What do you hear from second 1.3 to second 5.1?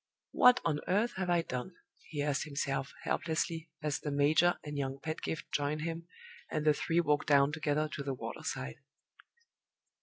done?" he asked himself, helplessly, as the major and young